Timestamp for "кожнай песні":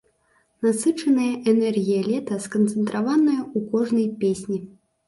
3.77-4.59